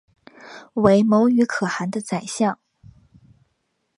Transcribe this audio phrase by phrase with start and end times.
[0.73, 2.57] 为牟羽可汗的宰相。